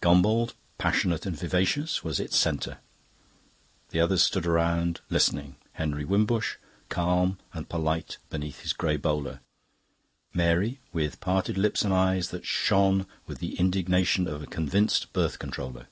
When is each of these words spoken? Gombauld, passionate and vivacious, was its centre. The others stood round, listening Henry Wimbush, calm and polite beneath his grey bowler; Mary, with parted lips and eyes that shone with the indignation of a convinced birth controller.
Gombauld, 0.00 0.54
passionate 0.78 1.26
and 1.26 1.38
vivacious, 1.38 2.02
was 2.02 2.18
its 2.18 2.38
centre. 2.38 2.78
The 3.90 4.00
others 4.00 4.22
stood 4.22 4.46
round, 4.46 5.02
listening 5.10 5.56
Henry 5.74 6.06
Wimbush, 6.06 6.56
calm 6.88 7.38
and 7.52 7.68
polite 7.68 8.16
beneath 8.30 8.60
his 8.62 8.72
grey 8.72 8.96
bowler; 8.96 9.40
Mary, 10.32 10.80
with 10.94 11.20
parted 11.20 11.58
lips 11.58 11.82
and 11.84 11.92
eyes 11.92 12.30
that 12.30 12.46
shone 12.46 13.04
with 13.26 13.40
the 13.40 13.58
indignation 13.58 14.26
of 14.26 14.42
a 14.42 14.46
convinced 14.46 15.12
birth 15.12 15.38
controller. 15.38 15.88